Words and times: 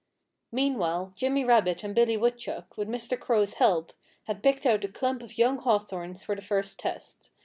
Meanwhile 0.51 1.13
Jimmy 1.15 1.43
Rabbit 1.45 1.83
and 1.83 1.93
Billy 1.93 2.17
Woodchuck, 2.17 2.75
with 2.75 2.87
Mr. 2.87 3.19
Crow's 3.19 3.53
help, 3.61 3.93
had 4.23 4.41
picked 4.41 4.65
out 4.65 4.83
a 4.83 4.87
clump 4.87 5.21
of 5.21 5.37
young 5.37 5.59
hawthorns 5.59 6.23
for 6.23 6.33
the 6.35 6.41
first 6.41 6.79
test. 6.79 7.29